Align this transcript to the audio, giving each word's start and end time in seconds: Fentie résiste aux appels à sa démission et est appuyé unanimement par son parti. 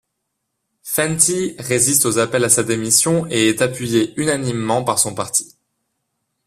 Fentie 0.81 1.55
résiste 1.59 2.07
aux 2.07 2.17
appels 2.17 2.43
à 2.43 2.49
sa 2.49 2.63
démission 2.63 3.27
et 3.29 3.49
est 3.49 3.61
appuyé 3.61 4.15
unanimement 4.19 4.83
par 4.83 4.97
son 4.97 5.13
parti. 5.13 5.55